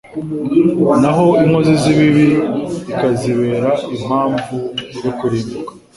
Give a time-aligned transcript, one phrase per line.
[1.01, 2.27] naho inkozi z’ibibi
[2.95, 4.55] ikazibera impamvu
[5.03, 5.71] yo kurimbuka